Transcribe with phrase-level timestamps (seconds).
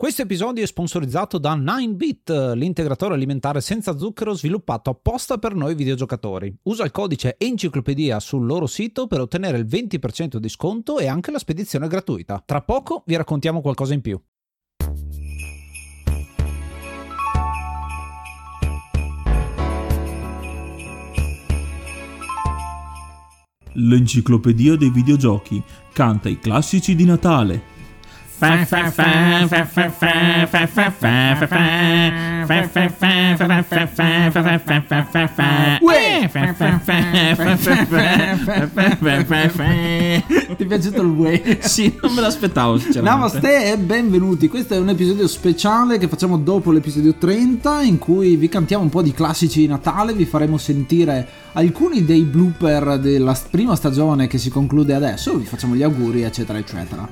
[0.00, 6.56] Questo episodio è sponsorizzato da 9bit, l'integratore alimentare senza zucchero sviluppato apposta per noi videogiocatori.
[6.62, 11.30] Usa il codice enciclopedia sul loro sito per ottenere il 20% di sconto e anche
[11.30, 12.42] la spedizione gratuita.
[12.46, 14.18] Tra poco vi raccontiamo qualcosa in più.
[23.74, 27.79] L'enciclopedia dei videogiochi canta i classici di Natale.
[39.58, 40.22] Wait!
[40.56, 41.58] Ti è piaciuto il way?
[41.62, 42.80] Sì, non me l'aspettavo.
[43.00, 44.48] Namaste e benvenuti.
[44.48, 48.88] Questo è un episodio speciale che facciamo dopo l'episodio 30 in cui vi cantiamo un
[48.88, 54.38] po' di classici di Natale, vi faremo sentire alcuni dei blooper della prima stagione che
[54.38, 57.08] si conclude adesso, vi facciamo gli auguri eccetera eccetera.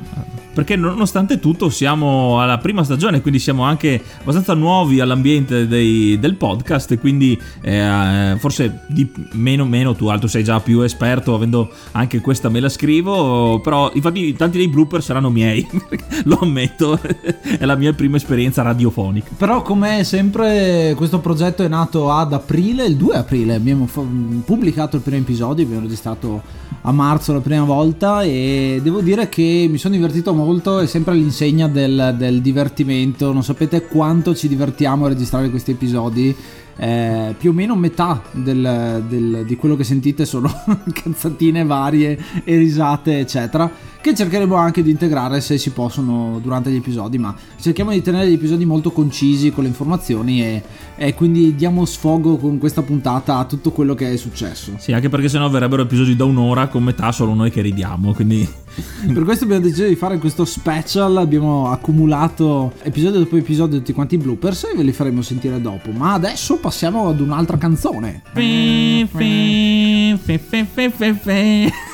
[0.59, 6.35] Perché nonostante tutto siamo alla prima stagione, quindi siamo anche abbastanza nuovi all'ambiente dei- del
[6.35, 12.21] podcast, quindi eh, forse di meno meno tu altro sei già più esperto, avendo anche
[12.21, 13.28] questa me la scrivo,
[13.63, 15.67] però infatti tanti dei blooper saranno miei,
[16.25, 19.31] lo ammetto, è la mia prima esperienza radiofonica.
[19.37, 24.03] Però come sempre questo progetto è nato ad aprile, il 2 aprile abbiamo fa-
[24.45, 26.43] pubblicato il primo episodio, abbiamo registrato
[26.83, 31.13] a marzo la prima volta e devo dire che mi sono divertito molto, è sempre
[31.13, 36.37] all'insegna del, del divertimento, non sapete quanto ci divertiamo a registrare questi episodi.
[36.81, 40.49] Eh, più o meno metà del- del- di quello che sentite sono
[40.95, 43.69] cazzatine varie e risate eccetera
[44.01, 48.31] che cercheremo anche di integrare se si possono durante gli episodi ma cerchiamo di tenere
[48.31, 50.63] gli episodi molto concisi con le informazioni e,
[50.99, 54.73] e quindi diamo sfogo con questa puntata a tutto quello che è successo.
[54.79, 58.47] Sì, anche perché sennò verrebbero episodi da un'ora con metà solo noi che ridiamo, quindi...
[59.13, 64.15] per questo abbiamo deciso di fare questo special abbiamo accumulato episodio dopo episodio tutti quanti
[64.17, 65.91] i bloopers e ve li faremo sentire dopo.
[65.91, 68.23] Ma adesso passiamo ad un'altra canzone.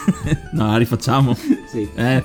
[0.52, 1.34] No, la rifacciamo.
[1.34, 1.88] sì.
[1.94, 2.24] Eh,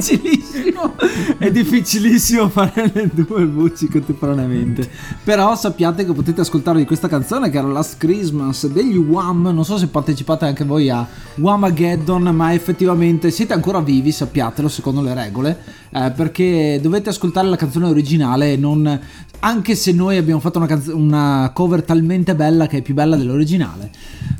[0.00, 0.94] difficilissimo.
[1.38, 4.88] È difficilissimo fare le due voci contemporaneamente.
[5.22, 9.50] Però sappiate che potete ascoltare questa canzone che era Last Christmas degli Wham.
[9.52, 11.06] Non so se partecipate anche voi a
[11.36, 15.58] Whamageddon ma effettivamente siete ancora vivi sappiatelo secondo le regole
[15.90, 19.00] eh, perché dovete ascoltare la canzone originale e non
[19.40, 23.90] anche se noi abbiamo fatto una, una cover talmente bella che è più bella dell'originale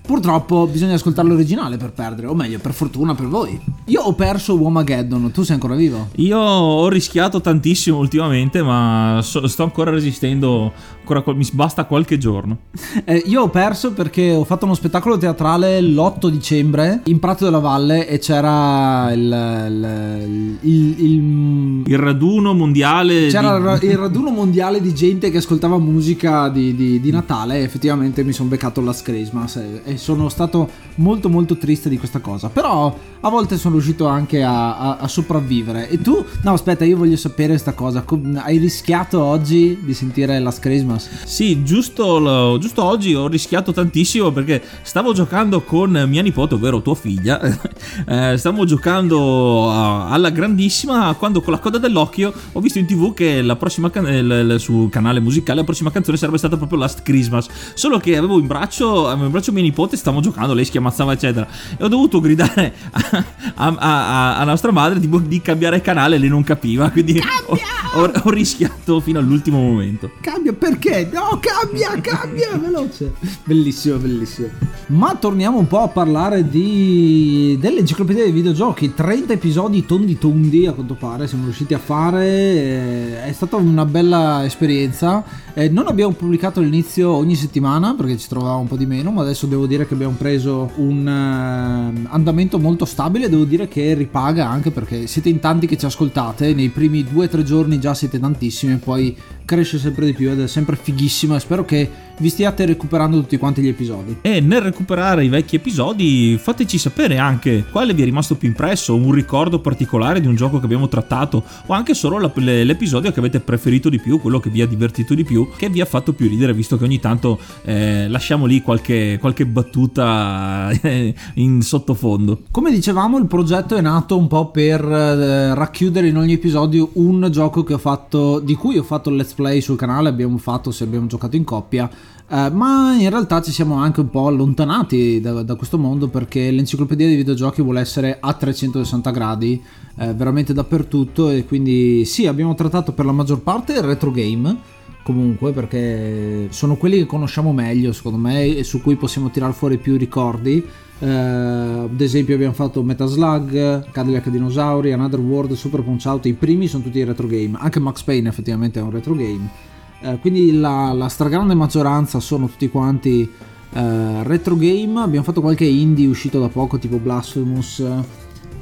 [0.02, 4.54] purtroppo bisogna ascoltare l'originale per perdere o meglio per fortuna per voi io ho perso
[4.56, 6.08] Whamageddon tu sei ancora vivo?
[6.16, 10.72] io ho rischiato tantissimo ultimamente, ma so- sto ancora resistendo.
[11.00, 12.58] Ancora mi basta qualche giorno.
[13.04, 17.58] Eh, io ho perso perché ho fatto uno spettacolo teatrale l'8 dicembre in Prato della
[17.58, 23.26] Valle e c'era il, il- il- il- Il raduno mondiale.
[23.26, 28.22] c'era di- il raduno mondiale di gente che ascoltava musica di, di- di Natale effettivamente
[28.24, 32.48] mi sono beccato Last Christmas e, e sono stato molto molto triste di questa cosa.
[32.48, 35.88] Però a volte sono riuscito anche a, a- a sopravvivere.
[35.88, 36.24] E tu?
[36.42, 38.04] No aspetta io voglio sapere questa cosa.
[38.36, 41.08] Hai rischiato oggi di sentire Last Christmas?
[41.24, 46.94] Sì, giusto, giusto oggi ho rischiato tantissimo perché stavo giocando con mia nipote, ovvero tua
[46.94, 47.38] figlia.
[48.06, 53.12] Eh, stavamo giocando a- alla grandissima quando con la coda dell'occhio ho visto in tv
[53.14, 56.78] che la prossima can- eh, l- l- canale musicale la prossima canzone sarebbe stata proprio
[56.78, 57.48] Last Christmas.
[57.74, 61.46] Solo che avevo in braccio, avevo in braccio mia nipote, stavamo giocando, lei schiamazzava eccetera.
[61.76, 63.24] E ho dovuto gridare a,
[63.54, 66.90] a- a- a nostra madre tipo, di cambiare canale, lei non capiva.
[66.90, 70.10] Quindi ho, ho- ho rischiato fino all'ultimo momento.
[70.20, 71.08] Cambia perché?
[71.12, 73.12] No, cambia, cambia, veloce.
[73.44, 74.48] Bellissimo, bellissimo.
[74.86, 78.94] Ma torniamo un po' a parlare di dell'enciclopedia dei videogiochi.
[78.94, 82.26] 30 episodi tondi tondi, a quanto pare, siamo riusciti a fare.
[82.26, 85.24] Eh, È stata una bella esperienza esperienza.
[85.52, 89.22] Eh, non abbiamo pubblicato all'inizio ogni settimana perché ci trovava un po' di meno, ma
[89.22, 93.28] adesso devo dire che abbiamo preso un uh, andamento molto stabile.
[93.28, 96.54] Devo dire che ripaga anche perché siete in tanti che ci ascoltate.
[96.54, 99.16] Nei primi due o tre giorni già siete tantissimi, e poi
[99.50, 101.34] cresce sempre di più ed è sempre fighissimo.
[101.34, 104.18] E spero che vi stiate recuperando tutti quanti gli episodi.
[104.20, 108.94] E nel recuperare i vecchi episodi, fateci sapere anche quale vi è rimasto più impresso,
[108.94, 113.40] un ricordo particolare di un gioco che abbiamo trattato, o anche solo l'episodio che avete
[113.40, 116.28] preferito di più, quello che vi ha divertito di più, che vi ha fatto più
[116.28, 122.42] ridere, visto che ogni tanto eh, lasciamo lì qualche, qualche battuta eh, in sottofondo.
[122.50, 127.28] Come dicevamo, il progetto è nato un po' per eh, racchiudere in ogni episodio un
[127.32, 130.70] gioco che ho fatto, di cui ho fatto il let's play sul canale, abbiamo fatto
[130.70, 131.90] se abbiamo giocato in coppia
[132.30, 136.52] Uh, ma in realtà ci siamo anche un po' allontanati da, da, questo mondo perché
[136.52, 139.60] l'enciclopedia dei videogiochi vuole essere a 360 gradi,
[139.96, 144.56] uh, veramente dappertutto e quindi sì, abbiamo trattato per la maggior parte il retro game,
[145.02, 149.78] comunque perché sono quelli che conosciamo meglio secondo me e su cui possiamo tirare fuori
[149.78, 150.64] più ricordi.
[151.00, 156.34] Uh, ad esempio abbiamo fatto Metal Slug, Cadillac Dinosauri, Another World, Super Punch Out, i
[156.34, 159.68] primi sono tutti retro game, anche Max Payne effettivamente è un retro game
[160.02, 163.30] eh, quindi la, la, stragrande maggioranza sono tutti quanti
[163.72, 165.00] eh, retro game.
[165.00, 167.84] Abbiamo fatto qualche indie uscito da poco, tipo Blasphemous,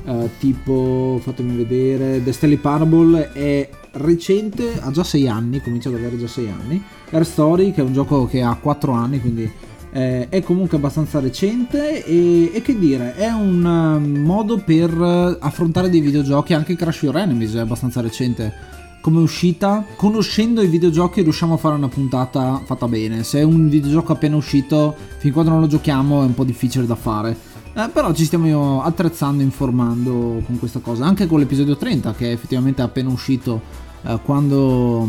[0.05, 5.95] eh, tipo fatemi vedere, The Stanley Parable è recente, ha già 6 anni, comincia ad
[5.95, 6.83] avere già 6 anni.
[7.11, 9.51] Air Story, che è un gioco che ha 4 anni, quindi
[9.93, 15.89] eh, è comunque abbastanza recente e, e, che dire, è un um, modo per affrontare
[15.89, 21.55] dei videogiochi, anche Crash Your Enemies è abbastanza recente come uscita, conoscendo i videogiochi riusciamo
[21.55, 23.23] a fare una puntata fatta bene.
[23.23, 26.85] Se è un videogioco appena uscito, fin quando non lo giochiamo è un po' difficile
[26.85, 27.37] da fare.
[27.75, 32.33] Eh, però ci stiamo attrezzando, informando con questa cosa, anche con l'episodio 30 che è
[32.33, 33.63] effettivamente appena uscito
[34.03, 35.09] eh, quando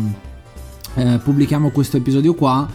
[0.94, 2.68] eh, pubblichiamo questo episodio qua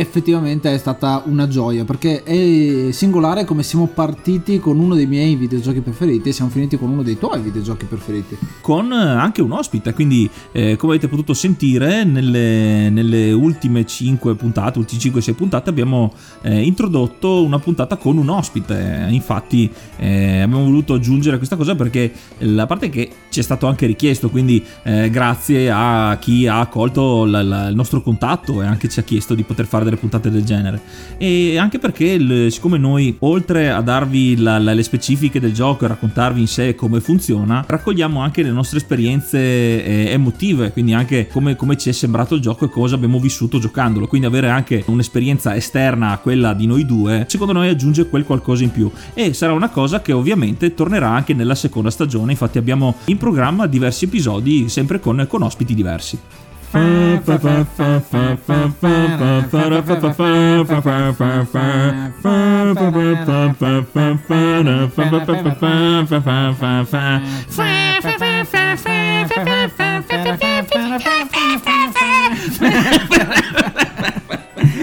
[0.00, 5.34] effettivamente è stata una gioia perché è singolare come siamo partiti con uno dei miei
[5.34, 8.38] videogiochi preferiti e siamo finiti con uno dei tuoi videogiochi preferiti.
[8.60, 14.34] Con eh, anche un ospite, quindi eh, come avete potuto sentire nelle, nelle ultime 5
[14.36, 16.12] puntate, ultime 5-6 puntate abbiamo
[16.42, 22.12] eh, introdotto una puntata con un ospite, infatti eh, abbiamo voluto aggiungere questa cosa perché
[22.38, 27.24] la parte che ci è stato anche richiesto, quindi eh, grazie a chi ha accolto
[27.24, 30.00] la, la, il nostro contatto e anche ci ha chiesto di poter fare fare delle
[30.00, 30.80] puntate del genere.
[31.18, 35.88] E anche perché, siccome noi, oltre a darvi la, la, le specifiche del gioco e
[35.88, 41.56] raccontarvi in sé come funziona, raccogliamo anche le nostre esperienze eh, emotive, quindi anche come,
[41.56, 44.06] come, ci è sembrato il gioco e cosa abbiamo vissuto giocandolo.
[44.06, 48.62] Quindi avere anche un'esperienza esterna a quella di noi due, secondo noi aggiunge quel qualcosa
[48.62, 48.90] in più.
[49.14, 52.32] E sarà una cosa che ovviamente tornerà anche nella seconda stagione.
[52.32, 56.18] Infatti abbiamo in programma diversi episodi sempre con, con ospiti diversi.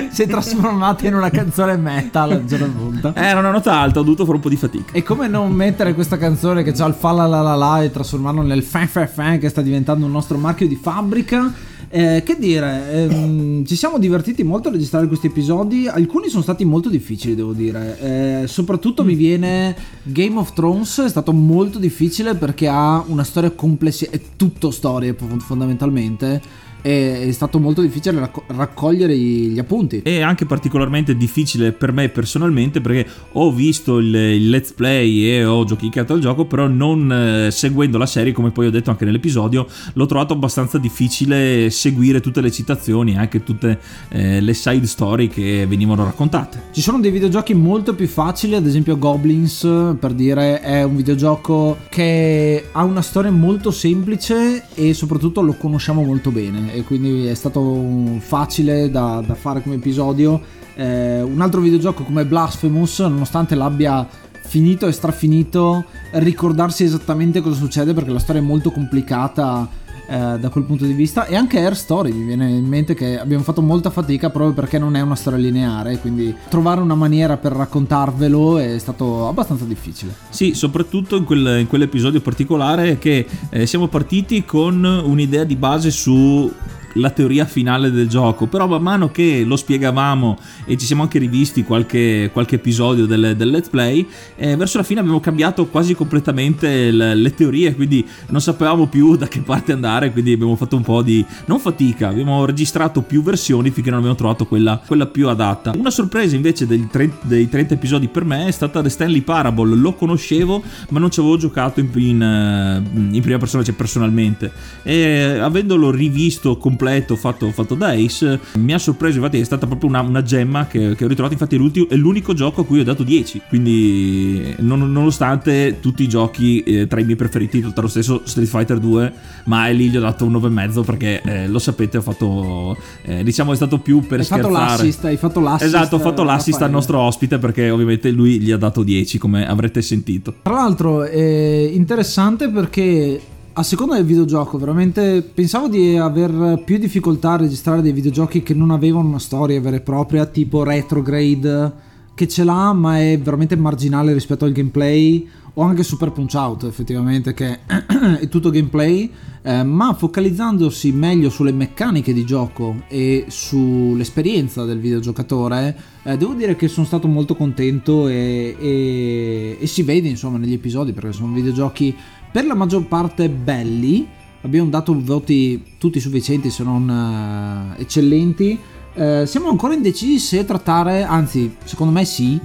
[0.10, 3.13] Si è trasformata in una canzone metal a un certo punto.
[3.16, 4.92] Eh, era una nota alta, ho dovuto fare un po' di fatica.
[4.92, 7.92] E come non mettere questa canzone che ha il fa la la la la e
[7.92, 11.67] trasformarlo nel fan fan fan che sta diventando un nostro marchio di fabbrica?
[11.89, 15.88] Eh, che dire, ehm, ci siamo divertiti molto a registrare questi episodi.
[15.88, 18.42] Alcuni sono stati molto difficili, devo dire.
[18.44, 23.52] Eh, soprattutto mi viene Game of Thrones, è stato molto difficile perché ha una storia
[23.52, 30.01] complessa, è tutto storia fondamentalmente è stato molto difficile raccogliere gli appunti.
[30.03, 35.45] E anche particolarmente difficile per me personalmente perché ho visto il, il let's play e
[35.45, 39.06] ho giochicato al gioco, però non eh, seguendo la serie, come poi ho detto anche
[39.06, 43.79] nell'episodio, l'ho trovato abbastanza difficile seguire tutte le citazioni e anche tutte
[44.09, 46.63] eh, le side story che venivano raccontate.
[46.71, 51.77] Ci sono dei videogiochi molto più facili, ad esempio Goblins, per dire, è un videogioco
[51.89, 57.34] che ha una storia molto semplice e soprattutto lo conosciamo molto bene e quindi è
[57.34, 57.84] stato
[58.19, 60.40] facile da, da fare come episodio.
[60.76, 64.07] Eh, un altro videogioco come Blasphemous, nonostante l'abbia
[64.42, 69.68] finito e strafinito, ricordarsi esattamente cosa succede perché la storia è molto complicata
[70.07, 71.26] eh, da quel punto di vista.
[71.26, 74.80] E anche Air Story mi viene in mente che abbiamo fatto molta fatica proprio perché
[74.80, 80.14] non è una storia lineare quindi trovare una maniera per raccontarvelo è stato abbastanza difficile.
[80.30, 85.92] Sì soprattutto in, quel, in quell'episodio particolare che eh, siamo partiti con un'idea di base
[85.92, 86.52] su
[86.97, 91.19] la teoria finale del gioco, però man mano che lo spiegavamo e ci siamo anche
[91.19, 95.95] rivisti qualche, qualche episodio del, del Let's Play, eh, verso la fine abbiamo cambiato quasi
[95.95, 100.75] completamente le, le teorie, quindi non sapevamo più da che parte andare, quindi abbiamo fatto
[100.75, 101.25] un po' di...
[101.45, 105.73] non fatica, abbiamo registrato più versioni finché non abbiamo trovato quella, quella più adatta.
[105.75, 109.75] Una sorpresa invece dei 30, dei 30 episodi per me è stata The Stanley Parable,
[109.75, 114.51] lo conoscevo ma non ci avevo giocato in, in, in prima persona, cioè personalmente.
[114.83, 119.89] E avendolo rivisto completo, fatto, fatto da Ace, mi ha sorpreso, infatti è stata proprio
[119.89, 122.83] una, una gemma che, che, ho ritrovato, infatti è, è, l'unico gioco a cui ho
[122.83, 127.87] dato 10, quindi non, nonostante tutti i giochi eh, tra i miei preferiti, tra lo
[127.87, 129.13] stesso Street Fighter 2,
[129.45, 133.51] ma lì gli ho dato un 9,5 perché eh, lo sapete ho fatto, eh, diciamo
[133.51, 134.53] è stato più per hai scherzare.
[134.53, 135.75] Fatto l'assist, hai fatto l'assist.
[135.75, 139.47] Esatto, ho fatto l'assist al nostro ospite perché ovviamente lui gli ha dato 10 come
[139.47, 140.33] avrete sentito.
[140.41, 143.19] Tra l'altro è interessante perché
[143.59, 148.54] a seconda del videogioco, veramente pensavo di aver più difficoltà a registrare dei videogiochi che
[148.54, 151.73] non avevano una storia vera e propria, tipo Retrograde,
[152.14, 156.66] che ce l'ha ma è veramente marginale rispetto al gameplay, o anche Super Punch Out
[156.66, 157.61] effettivamente, che
[158.19, 159.11] è tutto gameplay,
[159.42, 166.56] eh, ma focalizzandosi meglio sulle meccaniche di gioco e sull'esperienza del videogiocatore, eh, devo dire
[166.56, 171.33] che sono stato molto contento e, e, e si vede insomma negli episodi perché sono
[171.33, 171.95] videogiochi
[172.37, 174.07] per la maggior parte belli,
[174.44, 178.56] abbiamo dato voti tutti sufficienti se non uh, eccellenti.
[178.94, 182.39] Uh, siamo ancora indecisi se trattare, anzi, secondo me sì,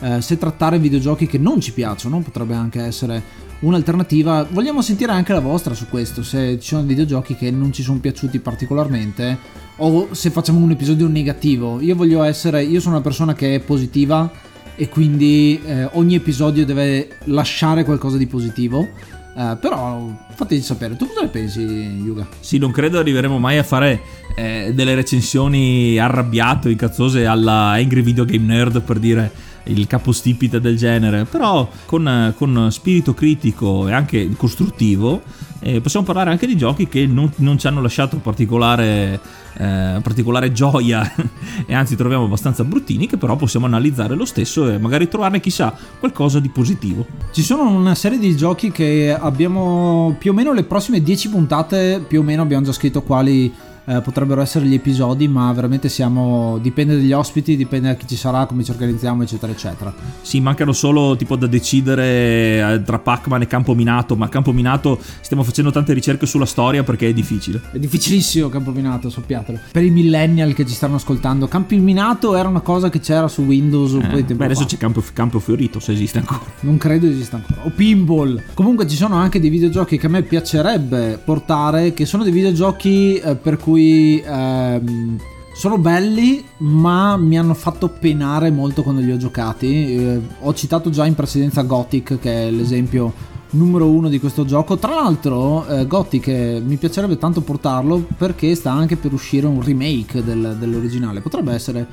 [0.00, 3.22] uh, se trattare videogiochi che non ci piacciono, potrebbe anche essere
[3.60, 4.48] un'alternativa.
[4.50, 8.00] Vogliamo sentire anche la vostra su questo, se ci sono videogiochi che non ci sono
[8.00, 9.38] piaciuti particolarmente
[9.76, 11.80] o se facciamo un episodio negativo.
[11.80, 14.28] Io voglio essere, io sono una persona che è positiva
[14.74, 18.88] e quindi eh, ogni episodio deve lasciare qualcosa di positivo
[19.36, 22.26] Uh, però fateci sapere, tu cosa ne pensi, Yuga?
[22.40, 24.00] Sì, non credo arriveremo mai a fare
[24.34, 29.30] eh, delle recensioni arrabbiate o incazzose alla Angry Video Game Nerd per dire
[29.66, 35.22] il capostipite del genere, però con, con spirito critico e anche costruttivo
[35.60, 39.18] eh, possiamo parlare anche di giochi che non, non ci hanno lasciato particolare,
[39.54, 41.12] eh, particolare gioia
[41.66, 45.74] e anzi troviamo abbastanza bruttini che però possiamo analizzare lo stesso e magari trovarne chissà
[45.98, 47.06] qualcosa di positivo.
[47.32, 52.04] Ci sono una serie di giochi che abbiamo più o meno le prossime 10 puntate,
[52.06, 53.52] più o meno abbiamo già scritto quali
[53.86, 56.58] eh, potrebbero essere gli episodi, ma veramente siamo.
[56.60, 59.94] dipende dagli ospiti, dipende da chi ci sarà, come ci organizziamo, eccetera, eccetera.
[60.20, 64.98] Sì, mancano solo tipo da decidere eh, tra Pac-Man e Campo Minato, ma Campo Minato
[65.20, 67.60] stiamo facendo tante ricerche sulla storia perché è difficile.
[67.70, 69.58] È difficilissimo Campo Minato, sappiatelo.
[69.70, 73.42] Per i millennial che ci stanno ascoltando, Campo Minato era una cosa che c'era su
[73.42, 74.66] Windows un eh, po' di tempo beh, adesso fa.
[74.66, 76.40] c'è Campo, Campo Fiorito, se esiste ancora.
[76.60, 77.60] Non credo esista ancora.
[77.64, 78.42] O Pinball.
[78.54, 83.16] Comunque ci sono anche dei videogiochi che a me piacerebbe portare, che sono dei videogiochi
[83.16, 85.18] eh, per cui cui ehm,
[85.54, 89.96] sono belli ma mi hanno fatto penare molto quando li ho giocati.
[89.96, 93.12] Eh, ho citato già in precedenza Gothic che è l'esempio
[93.56, 94.76] numero uno di questo gioco.
[94.76, 99.62] Tra l'altro, eh, Gothic eh, mi piacerebbe tanto portarlo perché sta anche per uscire un
[99.62, 101.20] remake del, dell'originale.
[101.20, 101.86] Potrebbe essere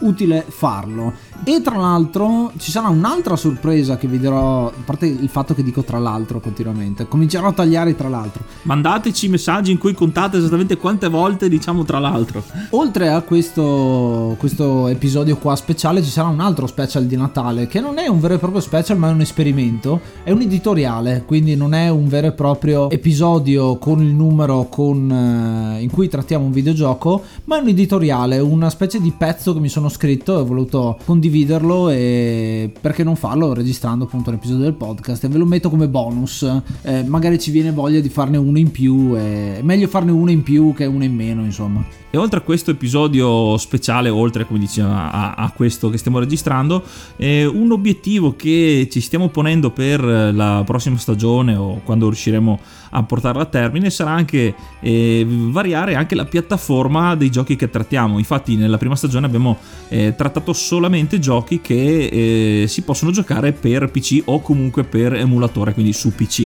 [0.00, 1.12] utile farlo.
[1.44, 5.62] E tra l'altro ci sarà un'altra sorpresa che vi darò, a parte il fatto che
[5.62, 8.44] dico tra l'altro continuamente, comincerò a tagliare tra l'altro.
[8.62, 12.42] Mandateci messaggi in cui contate esattamente quante volte diciamo tra l'altro.
[12.70, 17.80] Oltre a questo, questo episodio qua speciale ci sarà un altro special di Natale che
[17.80, 21.56] non è un vero e proprio special ma è un esperimento, è un editoriale, quindi
[21.56, 26.44] non è un vero e proprio episodio con il numero con, eh, in cui trattiamo
[26.44, 30.40] un videogioco, ma è un editoriale, una specie di pezzo che mi sono scritto e
[30.40, 35.24] ho voluto condividerlo e perché non farlo registrando appunto un episodio del podcast?
[35.24, 36.42] E ve lo metto come bonus.
[36.82, 40.42] Eh, magari ci viene voglia di farne uno in più è meglio farne uno in
[40.42, 41.84] più che uno in meno insomma.
[42.10, 46.82] E oltre a questo episodio speciale, oltre come diceva a, a questo che stiamo registrando,
[47.16, 52.58] eh, un obiettivo che ci stiamo ponendo per la prossima stagione o quando riusciremo
[52.90, 58.18] a portarla a termine sarà anche eh, variare anche la piattaforma dei giochi che trattiamo.
[58.18, 63.90] Infatti nella prima stagione abbiamo eh, trattato solamente giochi che eh, si possono giocare per
[63.90, 66.47] PC o comunque per emulatore, quindi su PC.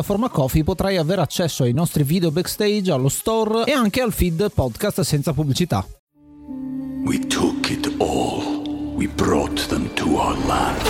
[0.01, 4.51] piattaforma Coffee potrai avere accesso ai nostri video backstage, allo store e anche al feed
[4.51, 5.85] podcast senza pubblicità.
[7.05, 8.95] We took it all.
[8.95, 10.81] We brought them to our land.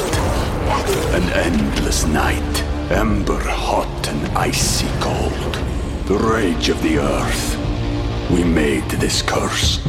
[1.13, 5.59] An endless night, ember hot and icy cold.
[6.05, 7.57] The rage of the earth.
[8.29, 9.79] We made this curse.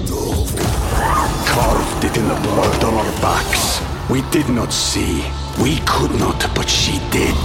[1.47, 3.81] Carved it in the blood on our backs.
[4.09, 5.23] We did not see.
[5.61, 7.37] We could not, but she did.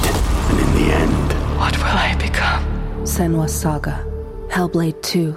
[0.49, 1.26] And in the end,
[1.57, 3.05] What will I become?
[3.05, 4.03] Senwa Saga.
[4.49, 5.33] Hellblade 2.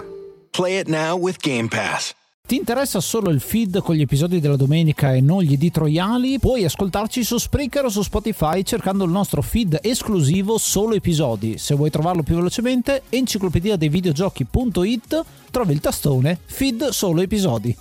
[0.50, 2.14] Play it now with Game Pass.
[2.46, 6.40] Ti interessa solo il feed con gli episodi della domenica e non gli editoriali?
[6.40, 11.58] Puoi ascoltarci su Spreaker o su Spotify cercando il nostro feed esclusivo solo episodi.
[11.58, 17.76] Se vuoi trovarlo più velocemente, enciclopedia dei videogiochi.it trovi il tastone feed solo episodi.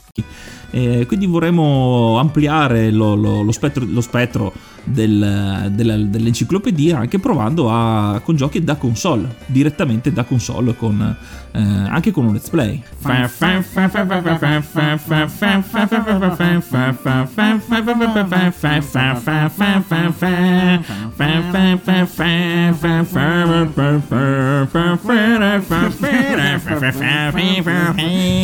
[0.72, 7.71] Eh, quindi vorremmo ampliare lo, lo- lo spettro, lo spettro del- della- dell'enciclopedia anche provando
[7.71, 11.15] a, con giochi da console, direttamente da console, con,
[11.51, 12.81] eh, anche con un let's play.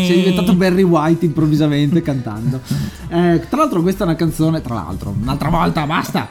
[0.07, 2.61] Sei diventato Barry White improvvisamente cantando.
[3.07, 4.61] Eh, tra l'altro, questa è una canzone.
[4.61, 6.24] Tra l'altro, un'altra volta, basta.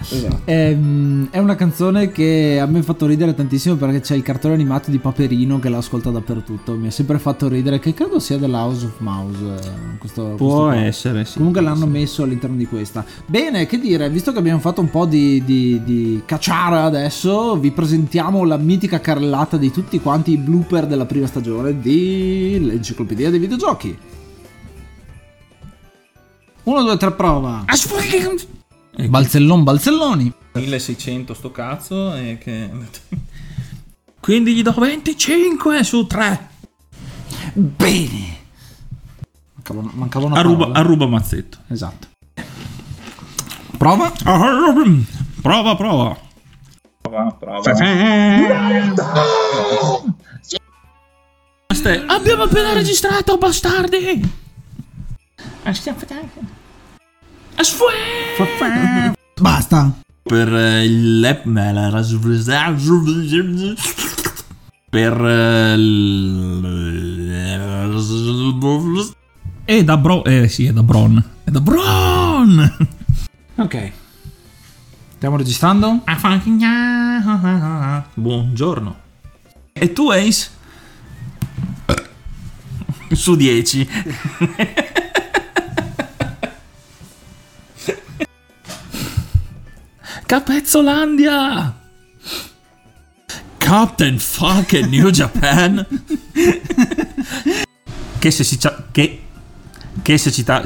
[0.44, 4.54] Ehm, è una canzone che a me ha fatto ridere tantissimo perché c'è il cartone
[4.54, 6.74] animato di Paperino che la ascolta dappertutto.
[6.74, 9.38] Mi ha sempre fatto ridere, che credo sia della House of Mouse.
[9.44, 11.36] eh, questo- Può questo essere, sì.
[11.38, 13.04] Comunque l'hanno messo all'interno di questa.
[13.26, 17.70] Bene, che dire, visto che abbiamo fatto un po' di, di, di cacciara adesso, vi
[17.70, 23.38] presentiamo la mitica carrellata di tutti quanti i blooper della prima stagione di l'enciclopedia dei
[23.38, 23.96] videogiochi.
[26.64, 27.62] 1, 2, 3, prova.
[28.96, 30.32] Balzellon, balzelloni.
[30.52, 32.70] 1600 sto cazzo e che...
[34.20, 36.48] Quindi gli do 25 su 3.
[37.54, 38.36] Bene.
[39.54, 40.78] Mancava, mancava una Arruba, parola.
[40.78, 41.58] arruba mazzetto.
[41.68, 42.08] Esatto.
[43.76, 44.10] Prova.
[45.42, 46.16] Prova, prova.
[51.74, 54.42] Ste- Abbiamo appena registrato, bastardi!
[55.64, 55.94] Asfue-
[59.40, 59.92] Basta.
[60.22, 61.18] Per eh, il
[64.90, 66.32] per eh, il-
[69.64, 72.76] è da bro eh sì è da bron è da bron
[73.56, 73.92] Ok.
[75.16, 76.00] Stiamo registrando?
[78.14, 78.96] buongiorno
[79.72, 80.50] e tu Ace
[83.12, 83.88] su 10
[90.34, 91.72] Capezzolandia
[93.56, 95.86] Captain fucking New Japan
[98.18, 98.58] che se si
[98.90, 99.22] che
[100.02, 100.64] che se ci ta-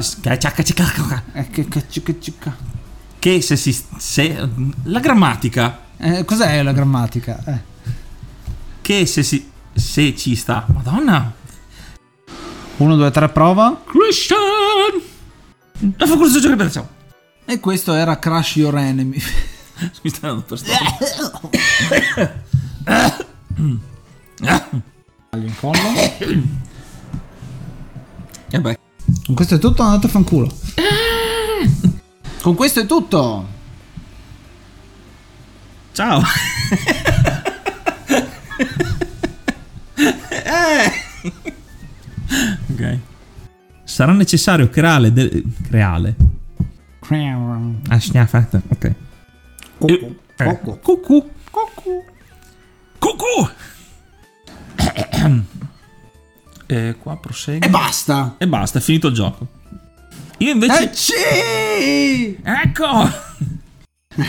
[3.19, 4.49] che se si se
[4.85, 7.43] la grammatica eh, cos'è la grammatica?
[7.45, 7.59] Eh.
[8.81, 11.31] che se si se ci sta madonna
[12.77, 13.83] 1, 2, 3, prova.
[13.85, 14.39] Christian
[15.95, 16.89] la facoltà di giocare ciao
[17.45, 19.19] E questo era Crush Your Enemy.
[20.03, 20.57] mi sta dando per
[25.31, 25.79] in collo.
[28.49, 28.77] e beh.
[29.25, 30.51] Con questo è tutto, andate a fanculo.
[32.41, 33.47] Con questo è tutto.
[35.91, 36.21] ciao.
[42.71, 42.97] Ok.
[43.83, 46.15] Sarà necessario creare de- creare.
[47.89, 48.95] Ah sgnafata ok
[49.79, 50.15] Cucù.
[50.37, 51.29] Eh, Cucù.
[51.51, 52.03] Cucù.
[52.99, 53.49] Cucù.
[56.71, 57.65] E qua prosegue.
[57.65, 58.35] E basta.
[58.37, 59.47] E basta, è finito il gioco.
[60.37, 60.91] Io invece...
[60.91, 62.39] Eh sì!
[62.43, 63.09] Ecco!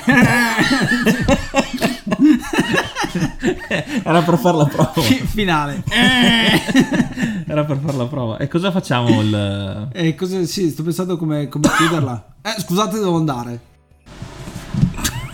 [4.02, 4.92] Era per fare la prova.
[5.02, 5.84] Finale.
[7.46, 8.38] Era per fare la prova.
[8.38, 9.88] E cosa facciamo il...
[9.92, 12.36] E cosa, sì, sto pensando come, come chiuderla.
[12.40, 13.60] Eh, scusate, devo andare.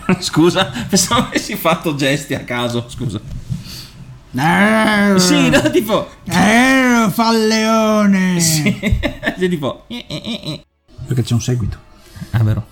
[0.19, 3.19] Scusa, pensavo avessi fatto gesti a caso, scusa.
[4.33, 6.09] Eh, Sì, no, tipo...
[6.25, 8.39] Eh, fa il leone.
[8.39, 8.63] Sì,
[9.37, 9.85] Sì, tipo...
[9.87, 11.77] Perché c'è un seguito.
[12.31, 12.67] Ah, vero.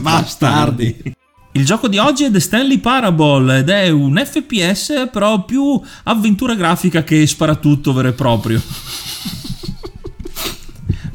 [0.00, 1.14] Bastardi.
[1.52, 6.54] Il gioco di oggi è The Stanley Parable ed è un FPS però più avventura
[6.54, 8.62] grafica che sparatutto vero e proprio.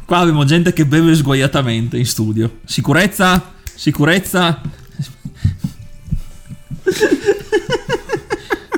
[0.05, 2.59] Qua abbiamo gente che beve sguaiatamente in studio.
[2.65, 3.55] Sicurezza?
[3.77, 4.59] Sicurezza?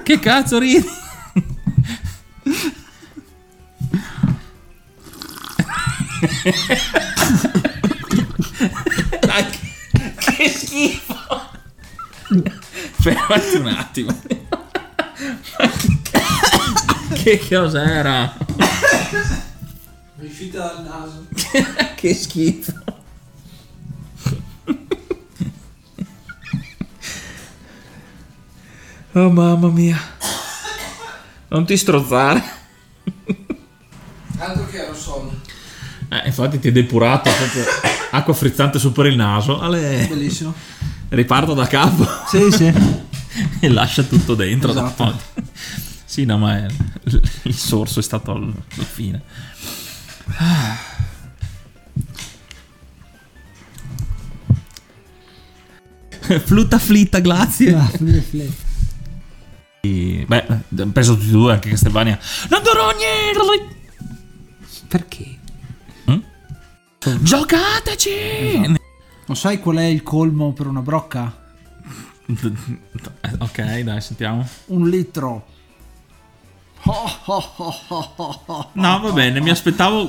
[0.03, 0.85] Che cazzo ridi?
[9.21, 11.15] Dai, che, che schifo.
[12.99, 14.21] Fermati un attimo.
[17.23, 18.35] che cos'era?
[20.15, 21.25] Mi uscita dal naso.
[21.95, 22.78] che schifo.
[29.19, 29.99] Oh mamma mia.
[31.49, 32.41] Non ti strozzare.
[34.37, 35.29] Altro che aerosol.
[36.09, 37.63] Eh, infatti ti hai depurato proprio
[38.11, 39.59] acqua frizzante su per il naso.
[39.59, 40.53] Ale, Bellissimo.
[41.09, 42.71] riparto da capo Sì, sì.
[43.59, 44.71] e lascia tutto dentro.
[44.71, 45.03] da Esatto.
[45.03, 45.43] poi.
[46.05, 46.65] Sì, no, ma è-
[47.43, 48.43] il sorso è stato al-
[48.75, 49.21] alla fine.
[56.45, 57.73] Flutta flitta, grazie.
[57.73, 57.89] Ah,
[59.81, 60.45] Beh,
[60.91, 61.69] penso tutti e due, anche
[62.63, 63.77] darò niente!
[64.87, 65.37] Perché?
[67.21, 68.77] Giocateci!
[69.25, 71.33] Non sai qual è il colmo per una brocca?
[72.25, 74.47] Eh, Ok, dai, sentiamo.
[74.67, 75.45] Un litro.
[78.73, 80.07] No, va bene, mi aspettavo.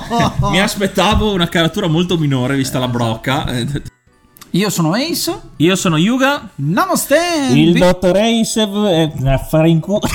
[0.50, 3.46] mi aspettavo una caratura molto minore vista la brocca.
[3.46, 3.82] Eh,
[4.54, 5.40] Io sono Ace.
[5.56, 6.46] Io sono Yuga.
[6.56, 7.16] Namaste.
[7.52, 10.00] Il Vi- dottor Ace è a fare in culo.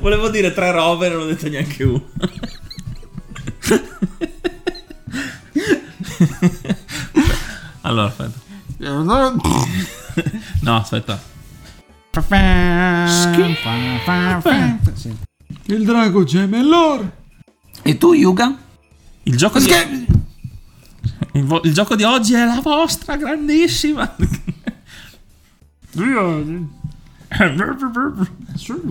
[0.00, 2.00] Volevo dire tre robe, non ho detto neanche una.
[7.82, 8.38] allora, aspetta.
[10.62, 11.20] No, aspetta.
[15.66, 17.10] Il drago gemellor.
[17.82, 18.56] E tu, Yuga?
[19.24, 19.66] Il gioco di
[21.32, 24.14] il, vo- il gioco di oggi è la vostra grandissima.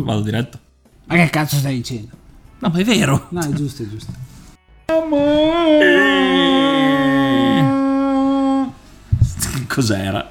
[0.04, 0.60] Vado diretto.
[1.06, 2.10] Ma che cazzo stai dicendo?
[2.60, 3.28] No, ma è vero.
[3.30, 4.12] No, è giusto, è giusto.
[9.68, 10.28] Cos'era?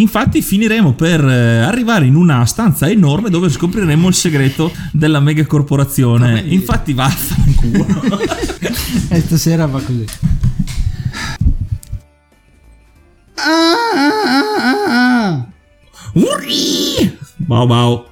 [0.00, 5.44] Infatti finiremo per eh, arrivare in una stanza enorme dove scopriremo il segreto della mega
[5.44, 6.42] corporazione.
[6.46, 7.86] Infatti vaffanculo.
[9.12, 10.04] E stasera va così.
[16.12, 17.18] Urri!
[17.36, 18.06] Bau bau.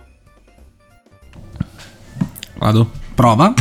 [2.59, 2.91] Vado.
[3.15, 3.55] Prova.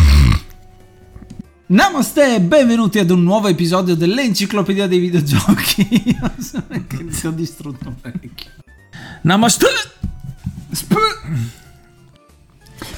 [1.69, 5.87] Namaste e benvenuti ad un nuovo episodio dell'enciclopedia dei videogiochi.
[6.05, 8.51] Io sono che ti ho distrutto parecchio.
[9.23, 9.65] Namaste.
[10.71, 10.95] Sp-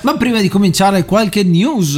[0.01, 1.95] Ma prima di cominciare qualche news.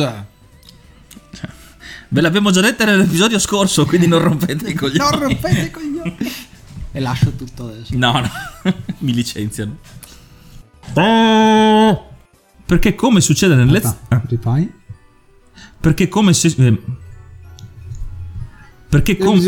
[2.08, 5.10] Ve l'abbiamo già detta nell'episodio scorso, quindi non rompete i coglioni.
[5.12, 6.18] Non rompete i coglioni.
[6.94, 7.98] E lascio tutto adesso.
[7.98, 8.30] No, no,
[9.00, 9.78] mi licenziano.
[12.66, 13.82] Perché come succede nelle...
[13.82, 14.80] ah, Rifai?
[15.82, 16.48] Perché come se...
[16.58, 16.80] eh,
[18.88, 19.40] perché come...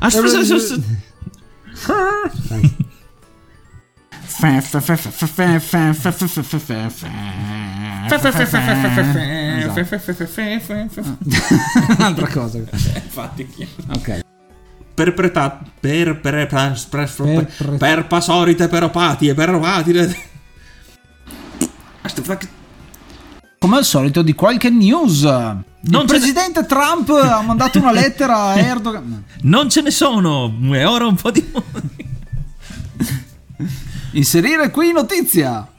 [0.00, 0.86] Aspetta, aspetta, aspetta.
[11.98, 12.58] Un'altra cosa.
[12.58, 13.48] Infatti,
[13.94, 14.20] Ok.
[14.94, 17.08] per preta per per per per
[17.44, 19.92] Per- per per pasorite per opati e per opati
[23.58, 25.22] Come al solito di qualche news.
[25.22, 29.24] Non Il ce ne- presidente Trump ha mandato una lettera a Erdogan.
[29.42, 31.44] non ce ne sono e ora un po' di
[34.12, 35.70] Inserire qui notizia.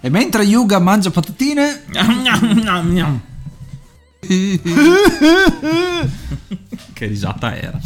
[0.00, 1.82] E mentre Yuga mangia patatine,
[6.92, 7.78] che risata era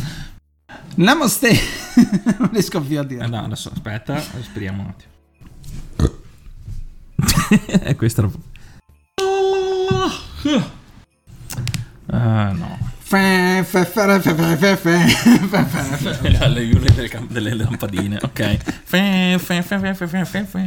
[0.97, 1.51] namaste.
[2.39, 3.27] non riesco più a Eh, dire.
[3.29, 5.17] no adesso aspetta respiriamo un attimo
[7.83, 8.31] e questo era
[12.07, 12.79] Uh, no.
[16.48, 18.59] Le iule delle, cam- delle lampadine, ok.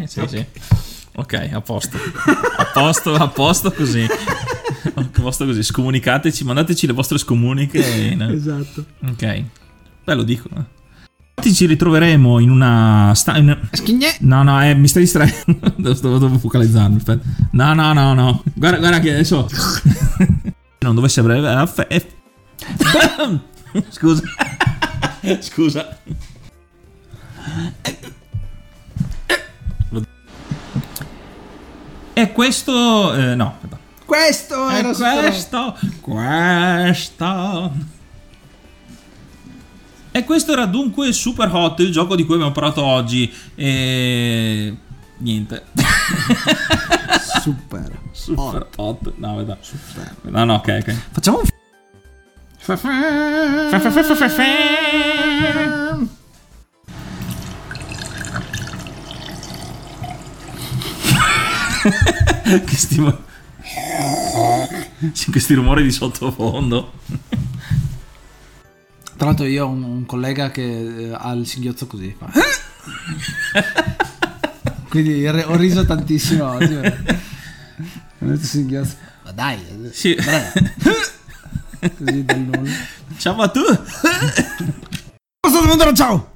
[0.08, 0.46] sì, sì.
[1.16, 1.98] Ok, a posto.
[2.58, 4.06] A posto, a posto così.
[4.96, 5.62] A posto così.
[5.62, 7.80] Scomunicateci, mandateci le vostre scomuniche.
[8.32, 8.86] Esatto.
[9.08, 9.44] Ok.
[10.04, 10.50] Beh, lo dico
[11.54, 13.58] ci ritroveremo in una sta- in.
[14.20, 15.36] No, no, eh, mi stai distraendo.
[15.78, 16.98] Devo, devo focalizzarmi.
[16.98, 17.28] Aspetta.
[17.52, 18.44] No, no, no, no.
[18.54, 19.48] Guarda, guarda che adesso.
[20.80, 21.68] non dovesse avere.
[21.88, 22.06] eh.
[23.90, 24.22] Scusa.
[25.42, 25.98] Scusa.
[32.14, 33.14] E questo.
[33.16, 33.58] eh, no.
[34.06, 35.78] Questo era questo.
[36.02, 37.72] Questo.
[40.14, 43.32] E questo era dunque Super Hot, il gioco di cui abbiamo parlato oggi.
[43.56, 44.76] E.
[45.18, 45.66] Niente.
[47.42, 48.00] Super.
[48.12, 49.14] Super Hot.
[49.16, 49.58] No, vedo.
[50.24, 50.96] No, no, ok, ok.
[51.12, 51.46] Facciamo un
[62.66, 63.30] che stimo...
[65.32, 66.92] Questi rumori di sottofondo.
[69.22, 72.12] Tra l'altro io ho un, un collega che eh, ha il singhiozzo così.
[72.18, 72.32] fa.
[74.90, 76.74] Quindi ho riso tantissimo oggi.
[76.74, 77.04] Con
[78.18, 78.96] questo singhiozzo.
[79.24, 79.60] Ma dai,
[79.92, 80.16] Sì.
[81.98, 82.72] così dal nulla.
[83.18, 83.62] Ciao a tu!
[85.40, 86.32] Cosa devo ciao!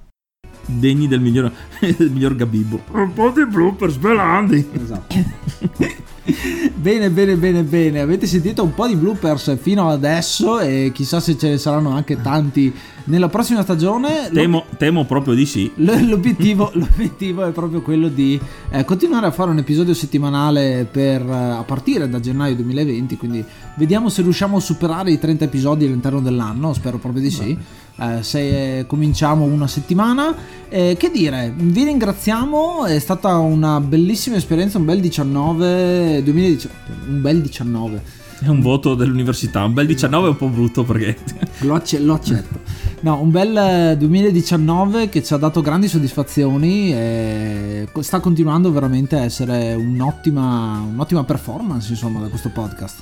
[0.67, 2.83] Degni del miglior, del miglior Gabibbo.
[2.91, 4.69] Un po' di blooper svelandi.
[4.73, 5.15] Esatto.
[6.85, 7.99] bene, bene, bene, bene.
[7.99, 12.21] Avete sentito un po' di bloopers fino adesso e chissà se ce ne saranno anche
[12.21, 12.71] tanti
[13.05, 14.29] nella prossima stagione.
[14.31, 15.71] Temo, temo proprio di sì.
[15.77, 21.33] L'obiettivo, l'obiettivo è proprio quello di eh, continuare a fare un episodio settimanale per, eh,
[21.33, 23.43] a partire da gennaio 2020, quindi
[23.77, 27.57] vediamo se riusciamo a superare i 30 episodi all'interno dell'anno, spero proprio di sì.
[27.97, 30.36] Eh, se eh, cominciamo una settimana,
[30.67, 36.75] Eh, che dire, vi ringraziamo, è stata una bellissima esperienza, un bel 19, 2019,
[37.08, 38.01] un bel 19.
[38.39, 39.63] È un voto dell'università.
[39.63, 41.15] Un bel 19 è un po' brutto perché.
[41.62, 42.60] Lo, acce- lo accetto.
[43.01, 49.15] No, un bel eh, 2019 che ci ha dato grandi soddisfazioni e sta continuando veramente
[49.15, 52.99] a essere un'ottima, un'ottima performance insomma da questo podcast.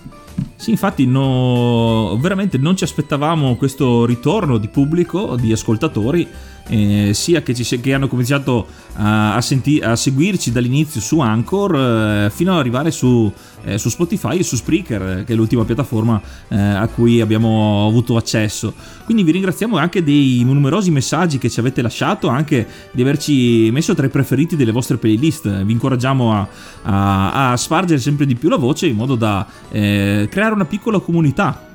[0.63, 6.25] Sì, infatti, no, veramente non ci aspettavamo questo ritorno di pubblico, di ascoltatori,
[6.67, 11.75] eh, sia che, ci, che hanno cominciato a, a senti- a seguirci dall'inizio su Anchor
[11.75, 13.31] eh, fino ad arrivare su,
[13.63, 17.85] eh, su Spotify e su Spreaker, eh, che è l'ultima piattaforma eh, a cui abbiamo
[17.87, 18.73] avuto accesso.
[19.05, 23.93] Quindi vi ringraziamo anche dei numerosi messaggi che ci avete lasciato, anche di averci messo
[23.93, 25.63] tra i preferiti delle vostre playlist.
[25.63, 26.47] Vi incoraggiamo a,
[26.83, 30.99] a- a spargere sempre di più la voce in modo da eh, creare una piccola
[30.99, 31.71] comunità.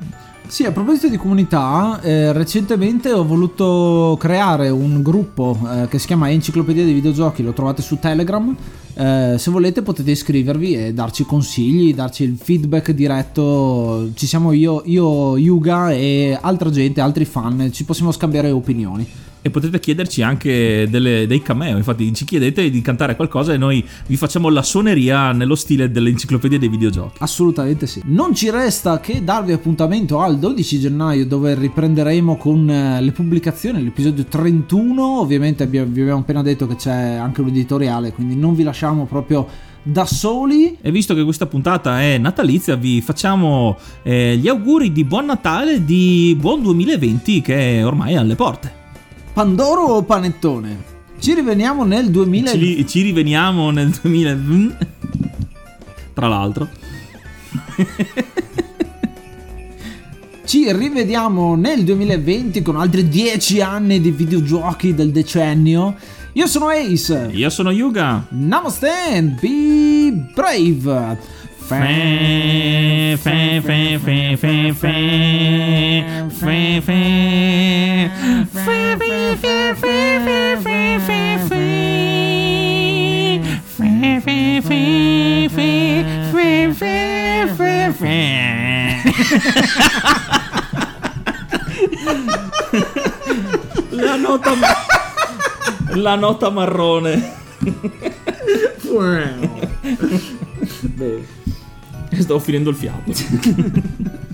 [0.49, 6.07] Sì, a proposito di comunità, eh, recentemente ho voluto creare un gruppo eh, che si
[6.07, 8.57] chiama Enciclopedia dei videogiochi, lo trovate su Telegram.
[8.95, 14.09] Eh, se volete potete iscrivervi e darci consigli, darci il feedback diretto.
[14.15, 19.07] Ci siamo io, io, Yuga e altra gente, altri fan, ci possiamo scambiare opinioni.
[19.49, 23.83] E potete chiederci anche delle- dei cameo, infatti ci chiedete di cantare qualcosa e noi
[24.07, 27.17] vi facciamo la suoneria nello stile dell'enciclopedia dei videogiochi.
[27.21, 28.03] Assolutamente sì.
[28.05, 33.83] Non ci resta che darvi appuntamento al 12 gennaio dove riprenderemo con eh, le pubblicazioni,
[33.83, 35.21] l'episodio 31.
[35.21, 39.49] Ovviamente vi abbiamo appena detto che c'è anche un editoriale, quindi non vi lasciamo proprio
[39.83, 40.77] da soli.
[40.83, 45.77] E visto che questa puntata è natalizia, vi facciamo eh, gli auguri di buon Natale
[45.77, 48.79] e di buon 2020 che è ormai alle porte.
[49.39, 50.83] Pandoro o panettone?
[51.21, 52.51] Ci riveniamo nel 2000.
[52.51, 54.37] Ci, ci riveniamo nel 2000.
[56.13, 56.67] Tra l'altro.
[60.45, 65.95] Ci rivediamo nel 2020 con altri 10 anni di videogiochi del decennio.
[66.33, 67.31] Io sono Ace.
[67.33, 68.27] Io sono Yuga.
[68.31, 71.17] Namaste be brave.
[71.69, 74.95] Fe, fe, fe, fe, fe, fe,
[76.41, 78.11] fe, fe.
[78.55, 81.65] Fe, fe, fe, fe, fe, fe, fe, fe.
[83.77, 83.91] Fe,
[84.25, 84.81] fe, fe,
[85.55, 85.71] fe,
[86.33, 86.95] fe, fe,
[87.59, 88.17] fe, fe.
[93.91, 94.53] La nota
[95.97, 97.15] La nota marrone.
[100.97, 101.38] Bene.
[102.23, 103.13] Stavo finendo il fiato.